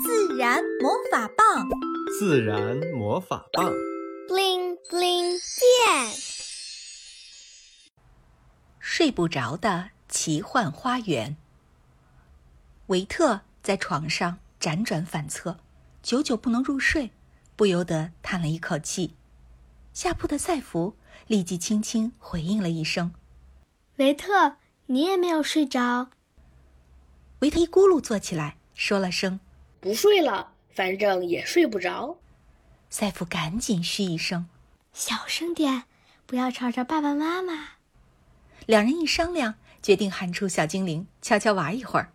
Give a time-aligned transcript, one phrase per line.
[0.00, 1.68] 自然魔法棒，
[2.18, 3.70] 自然魔法棒
[4.26, 6.14] ，bling bling 变。
[8.78, 11.36] 睡不着的奇幻花园。
[12.86, 15.58] 维特在床上辗转反侧，
[16.02, 17.10] 久久不能入睡，
[17.54, 19.14] 不由得叹了一口气。
[19.92, 20.96] 下铺的赛弗
[21.26, 23.12] 立即轻轻回应了一声
[23.96, 24.56] ：“维特，
[24.86, 26.08] 你也没有睡着。”
[27.40, 29.38] 维特一咕噜坐起来，说了声
[29.82, 32.16] ：“不睡了，反正也睡不着。”
[32.88, 34.46] 赛弗赶紧嘘一声
[34.94, 35.82] ：“小声点，
[36.24, 37.70] 不要吵着爸爸妈妈。”
[38.64, 42.12] 两人一商量，决定喊出小精灵，悄悄玩一会儿。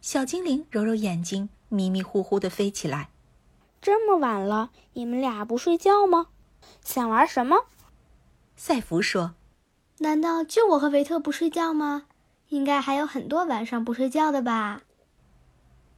[0.00, 3.08] 小精灵揉揉眼睛，迷迷糊糊的飞起来。
[3.82, 6.28] 这么晚了，你们俩不睡觉吗？
[6.84, 7.66] 想玩什么？
[8.54, 9.34] 赛弗说
[9.98, 12.04] ：“难道就我和维特不睡觉吗？
[12.50, 14.82] 应该还有很多晚上不睡觉的吧？”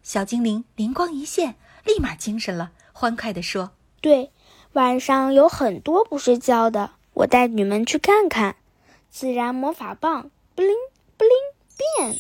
[0.02, 4.32] 小精灵灵光一现，立马精神了，欢快地说：“对，
[4.73, 8.57] 晚上有很多不睡觉的，我带你们去看看。
[9.10, 10.74] 自然魔法棒，布灵
[11.16, 11.32] 布灵
[11.98, 12.18] 变！”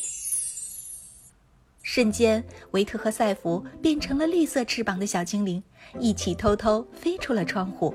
[1.82, 5.62] 瞬间，维特和赛弗变成了绿色翅膀的小精灵，
[5.98, 7.94] 一起偷偷飞出了窗户。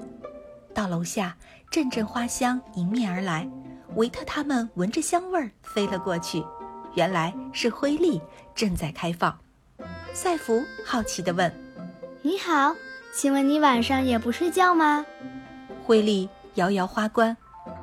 [0.73, 1.37] 到楼下，
[1.71, 3.49] 阵阵花香迎面而来。
[3.95, 6.43] 维特他们闻着香味儿飞了过去，
[6.95, 8.19] 原来是灰粒
[8.53, 9.39] 正在开放。
[10.15, 11.51] 赛弗好奇地问
[12.23, 12.73] ：“你好，
[13.13, 15.05] 请问你晚上也不睡觉吗？”
[15.85, 17.35] 灰丽摇摇花冠：“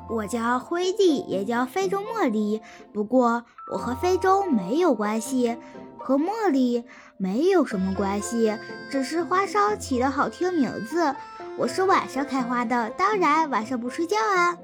[0.09, 2.59] 我叫灰粒，也叫非洲茉莉。
[2.91, 5.55] 不过我和非洲没有关系，
[5.99, 6.83] 和茉莉
[7.17, 8.57] 没有什么关系，
[8.89, 11.15] 只是花梢起的好听名字。”
[11.55, 14.57] 我是晚上开花的，当然晚上不睡觉啊。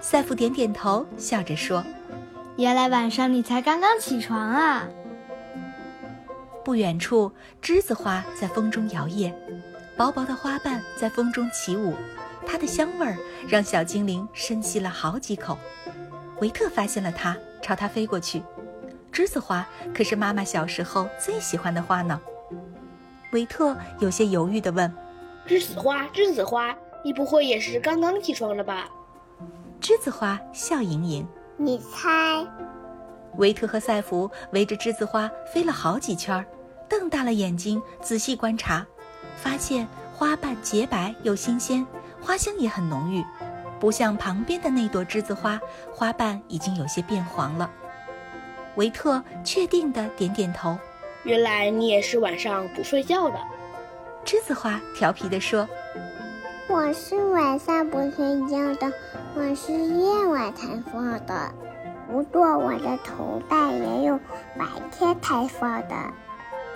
[0.00, 1.84] 赛弗点点头，笑着说
[2.56, 4.88] ：“原来晚上你才刚刚起床啊。”
[6.68, 9.32] 不远处，栀子花在风中摇曳，
[9.96, 11.94] 薄薄的花瓣在风中起舞，
[12.46, 13.16] 它的香味儿
[13.48, 15.56] 让小精灵深吸了好几口。
[16.42, 18.42] 维特发现了它，朝它飞过去。
[19.10, 22.20] 栀子花可是妈妈小时候最喜欢的花呢。
[23.32, 24.94] 维特有些犹豫地问。
[25.46, 28.86] 栀子花，栀子花，你不会也是刚刚起床了吧？
[29.80, 31.26] 栀子花笑盈盈。
[31.56, 32.46] 你猜？
[33.38, 36.44] 维特和赛弗围着栀子花飞了好几圈，
[36.88, 38.86] 瞪大了眼睛仔细观察，
[39.36, 41.86] 发现花瓣洁白又新鲜，
[42.20, 43.24] 花香也很浓郁，
[43.78, 45.60] 不像旁边的那朵栀子花，
[45.92, 47.70] 花瓣已经有些变黄了。
[48.76, 50.78] 维特确定的点点头。
[51.24, 53.38] 原来你也是晚上不睡觉的。
[54.24, 55.68] 栀子花调皮地说
[56.68, 58.92] ：“我是晚上不睡觉的，
[59.34, 61.52] 我是夜晚才放的。
[62.10, 64.18] 不过我的头戴也有
[64.56, 65.94] 白天才放的。”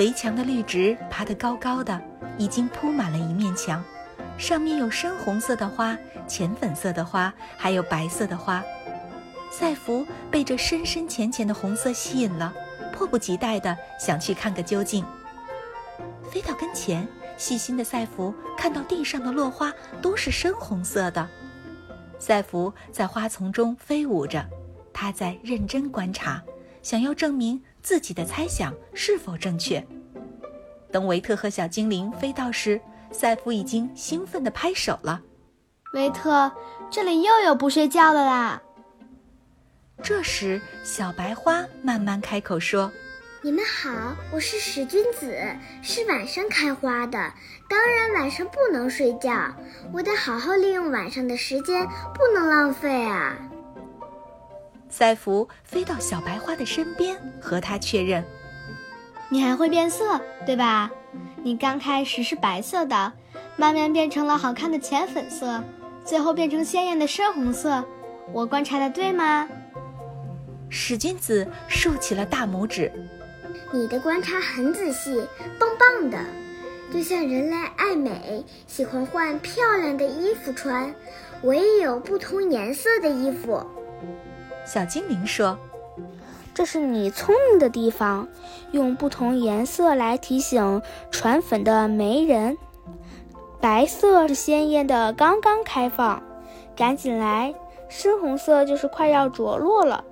[0.02, 2.00] 围墙的绿植爬得高高的，
[2.36, 3.80] 已经铺满了一面墙，
[4.36, 5.96] 上面有深红色的花、
[6.26, 8.64] 浅粉色的花，还有白色的花。
[9.52, 12.52] 赛弗被这深深浅浅的红色吸引了，
[12.92, 15.04] 迫不及待地想去看个究竟。
[16.32, 17.06] 飞到跟前。
[17.38, 21.28] 细心的赛弗看到地上的落花都是深红色的，
[22.18, 24.44] 赛弗在花丛中飞舞着，
[24.92, 26.42] 他在认真观察，
[26.82, 29.84] 想要证明自己的猜想是否正确。
[30.90, 35.20] 等维特和小精灵飞到时，赛夫已经兴奋地拍手了。
[35.94, 36.50] 维特，
[36.90, 38.62] 这里又有不睡觉的啦！
[40.02, 42.90] 这时，小白花慢慢开口说。
[43.44, 43.90] 你们好，
[44.32, 45.36] 我是史君子，
[45.82, 47.18] 是晚上开花的，
[47.68, 49.32] 当然晚上不能睡觉，
[49.92, 53.36] 我得好好利用晚上的时间，不能浪费啊。
[54.92, 58.22] 赛弗飞到小白花的身边，和它确认
[59.30, 60.90] ：“你还会变色，对吧？
[61.42, 63.12] 你刚开始是白色的，
[63.56, 65.64] 慢慢变成了好看的浅粉色，
[66.04, 67.82] 最后变成鲜艳的深红色。
[68.34, 69.48] 我观察的对吗？”
[70.68, 72.92] 史君子竖起了大拇指。
[73.72, 75.26] 你的观察很仔细，
[75.58, 76.18] 棒棒的，
[76.92, 80.94] 就像人类爱美，喜欢换漂亮的衣服穿。
[81.40, 83.64] 我也有不同颜色的衣服。
[84.64, 85.58] 小精灵说
[86.54, 88.28] ：“这是你聪明的地方，
[88.70, 90.80] 用不同颜色来提醒
[91.10, 92.56] 传粉的媒人。
[93.60, 96.22] 白色是鲜艳的，刚刚开放，
[96.76, 97.54] 赶紧来；
[97.88, 100.04] 深红色就是快要着落了，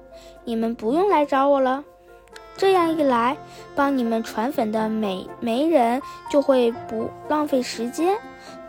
[0.44, 1.84] 你们不用来找我了。”
[2.56, 3.38] 这样一来，
[3.74, 8.18] 帮你们传粉的美媒人就会不浪费时间，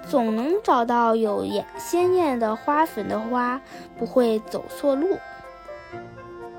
[0.07, 3.59] 总能找到有艳鲜艳的花粉的花，
[3.99, 5.17] 不会走错路。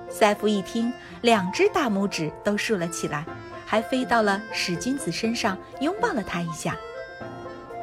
[0.08, 0.93] 赛弗一听，
[1.23, 3.25] 两只大拇指都竖了起来，
[3.64, 6.76] 还飞到了史君子身上，拥抱了他一下。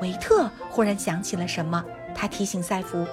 [0.01, 3.05] 维特忽然想起了什么，他提醒赛弗：“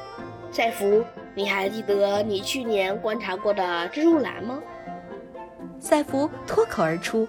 [0.52, 1.04] 赛弗，
[1.34, 4.60] 你还记得你去年观察过的蜘蛛兰吗？”
[5.80, 7.26] 赛弗脱口而出：“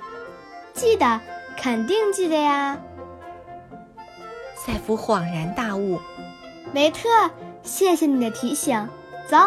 [0.73, 1.19] 记得，
[1.57, 2.77] 肯定记得呀。”
[4.55, 5.99] 赛弗恍然大悟
[6.75, 7.07] ：“维特，
[7.63, 8.87] 谢谢你的提醒。
[9.27, 9.37] 走，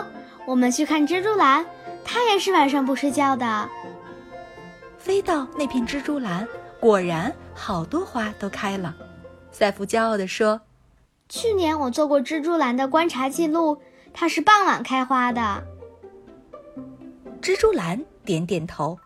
[0.47, 1.65] 我们去看蜘蛛兰，
[2.05, 3.69] 它也是晚上不睡觉的。”
[4.99, 6.47] 飞到那片蜘蛛兰，
[6.79, 8.95] 果然好多花都开了。
[9.51, 10.61] 赛弗骄傲地说
[11.29, 13.81] ：“去年我做过蜘蛛兰的观察记录，
[14.13, 15.63] 它是傍晚开花的。”
[17.41, 18.99] 蜘蛛兰点点头：“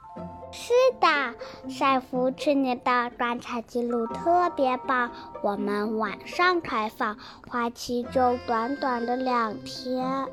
[0.50, 5.10] 是的，赛弗去年的观察记录特别棒。
[5.42, 7.16] 我们晚上开放，
[7.48, 10.26] 花期就短短的两天。”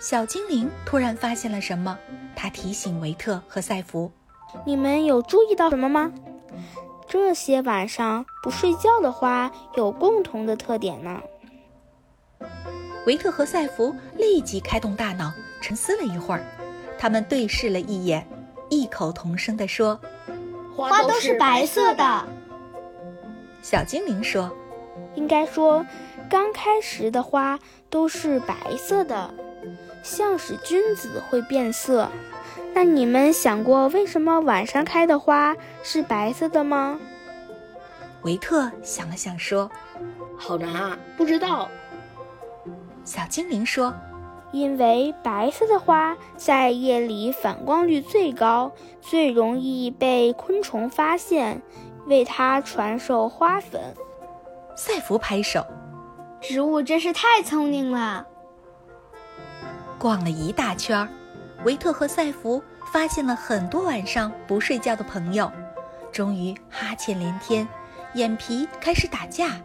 [0.00, 1.98] 小精灵突然发现了什么，
[2.36, 4.10] 他提醒维特和赛弗
[4.64, 6.12] ：“你们有注意到什么吗？”
[7.08, 11.20] 这些晚上不睡觉的花有共同的特点呢。
[13.06, 16.44] 维特和赛弗立即开动大脑，沉思了一会儿，
[16.98, 18.26] 他们对视了一眼，
[18.68, 19.98] 异口同声地说
[20.76, 22.24] ：“花都是白色的。”
[23.62, 24.54] 小精灵说
[25.16, 25.84] ：“应该说，
[26.30, 27.58] 刚开始的花
[27.90, 29.32] 都是白色的，
[30.02, 32.08] 像是君子会变色。”
[32.74, 36.98] 那你们想过为什么晚上开的花是白色的吗？
[38.22, 39.70] 维特想了想说
[40.36, 41.68] ：“好难啊，不知道。”
[43.04, 43.94] 小精灵说
[44.52, 51.62] ：“因为白色的花在夜里反光率最高，最容易被昆虫发现，
[52.06, 53.80] 为它传授花粉。”
[54.76, 55.66] 赛弗拍手
[56.40, 58.26] ：“植物真是太聪明了！”
[59.98, 61.08] 逛了一大圈儿。
[61.64, 62.62] 维特和赛弗
[62.92, 65.50] 发现了很多晚上不睡觉的朋友，
[66.12, 67.66] 终于哈欠连天，
[68.14, 69.60] 眼皮开始打架，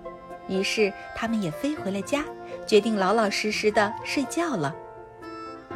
[0.47, 2.23] 于是他们也飞回了家，
[2.65, 4.73] 决定老老实实的睡觉了。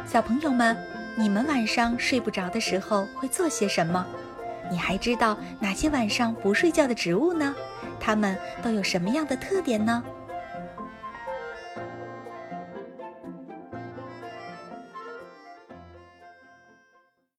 [0.04, 0.76] 小朋友们，
[1.16, 4.04] 你们晚上睡不着的时候会做些什么？
[4.70, 7.54] 你还知道哪些晚上不睡觉的植物呢？
[8.00, 10.02] 它们都有什么样的特点呢？